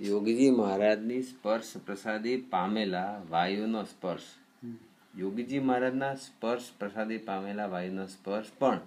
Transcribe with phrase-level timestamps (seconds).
[0.00, 4.26] યોગીજી મહારાજની સ્પર્શ પ્રસાદી પામેલા વાયુનો સ્પર્શ.
[5.14, 8.80] યોગીજી મહારાજના સ્પર્શ પ્રસાદી પામેલા વાયુનો સ્પર્શ પણ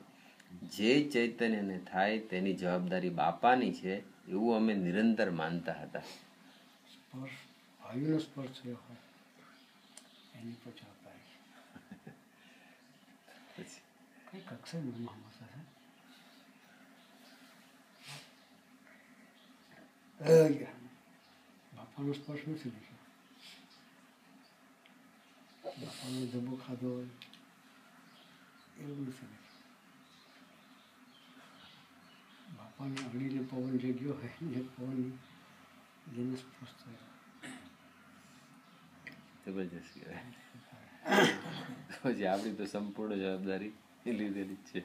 [0.71, 6.01] જે ચૈતન્યને થાય તેની જવાબદારી બાપાની છે એવું અમે નિરંતર માનતા હતા.
[6.93, 7.31] સ્પર્શ
[7.81, 8.61] વાયુનો સ્પર્શ
[10.35, 10.55] એની
[14.49, 14.77] કક્ષે
[21.73, 22.95] બાપાનો સ્પર્શ નથી લીધો
[25.63, 27.13] બાપાનો જબો ખાધો હોય
[28.79, 29.35] એવું નથી
[32.57, 35.01] બાપાને અડીને પવન જે ગયો હોય એ પવન
[36.07, 37.07] જેને સ્પર્શ થયો
[39.43, 40.23] જબરજસ્ત કહેવાય
[41.93, 43.73] પછી આપણી તો સંપૂર્ણ જવાબદારી
[44.11, 44.79] લીધેલી જ છે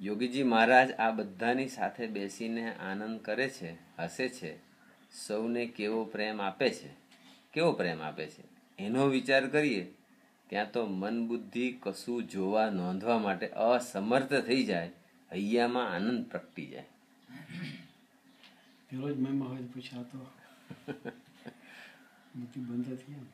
[0.00, 4.56] યોગીજી મહારાજ આ બધાની સાથે બેસીને આનંદ કરે છે હસે છે.
[5.26, 6.90] સૌને કેવો પ્રેમ આપે છે?
[7.52, 8.42] કેવો પ્રેમ આપે છે?
[8.78, 9.94] એનો વિચાર કરીએ
[10.46, 14.90] ત્યાં તો મન બુદ્ધિ કશું જોવા નોંધવા માટે અસમર્થ થઈ જાય
[15.32, 16.86] હૈયામાં આનંદ પ્રગટી જાય.
[18.90, 20.18] પેલો જ મહિમા પૂછ્યા તો
[22.56, 23.26] બંધ થઈ એમ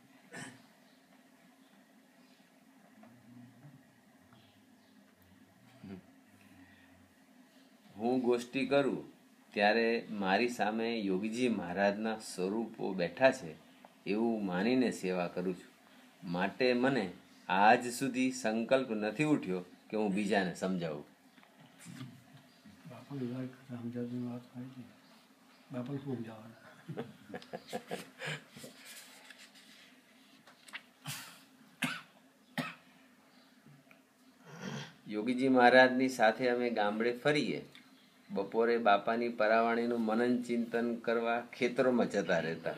[8.14, 9.12] હું ગોષ્ઠી કરું
[9.52, 13.54] ત્યારે મારી સામે યોગીજી મહારાજના સ્વરૂપો બેઠા છે
[14.06, 16.30] એવું માનીને સેવા કરું છું.
[16.30, 17.12] માટે મને
[17.48, 21.04] આજ સુધી સંકલ્પ નથી ઉઠ્યો કે હું બીજાને સમજાવું.
[26.04, 26.54] સમજાવવાનું?
[35.08, 37.64] યોગીજી મહારાજની સાથે અમે ગામડે ફરીએ.
[38.30, 42.74] બપોરે બાપાની પરાવાણીનું મનન ચિંતન કરવા ખેતરોમાં જતા રહેતા.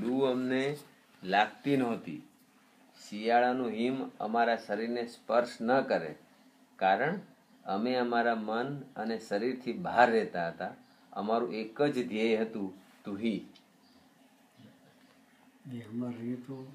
[0.00, 0.76] લૂ અમને
[1.22, 2.22] લાગતી નહોતી.
[3.08, 6.14] શિયાળાનું હિમ અમારા શરીરને સ્પર્શ ન કરે.
[6.76, 7.18] કારણ
[7.66, 10.74] અમે અમારા મન અને શરીરથી બહાર રહેતા હતા.
[11.12, 13.46] અમારું એક જ ધ્યેય હતું તુહી.
[16.46, 16.68] તો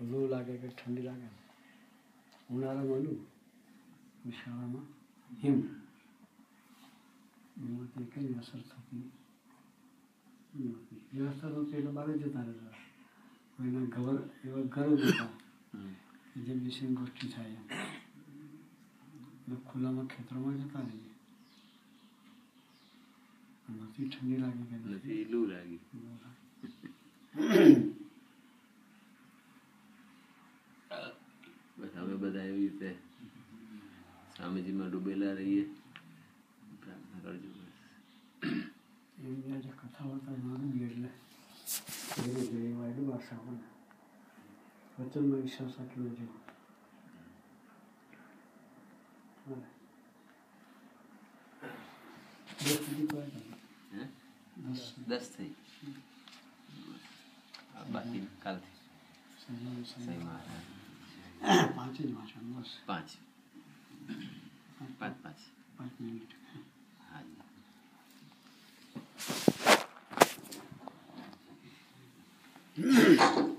[0.00, 1.28] લૂ લાગે કે ઠંડી લાગે?
[2.54, 3.14] ઉનાળામાં લૂ?
[4.26, 4.86] ઉશિયાળામાં
[5.42, 5.82] હિમ?
[7.94, 9.04] એમાંથી કઈ અસર થતી
[10.54, 12.76] નહોતી વ્યવસ્થા નહોતી એટલે બહાર જતા રહેતા
[13.54, 15.30] કોઈના ઘર એવા ઘર જ હતા
[16.30, 17.66] કે જે બેસીને ગોષ્ઠી થાય એમ
[19.34, 21.10] એટલે ખુલ્લામાં ખેતરોમાં જતા રહીએ
[23.76, 25.80] નથી ઠંડી લાગે કે નથી નથી લૂ લાગી
[31.76, 32.90] બસ અમે બધા એવી રીતે
[34.34, 35.64] સ્વામીજીમાં ડૂબેલા રહીએ
[36.80, 37.61] પ્રાર્થના કરજો
[55.08, 55.54] દસ થઈ
[57.88, 58.78] બાકી કાલથી
[61.98, 63.10] જ વાંચવાનું બસ પાંચ
[64.98, 65.16] પાંચ
[65.76, 66.32] પાંચ મિનિટ
[73.12, 73.51] Peace.